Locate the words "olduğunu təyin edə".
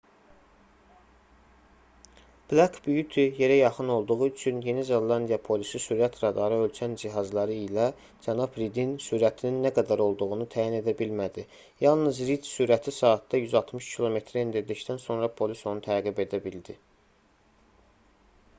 10.07-10.95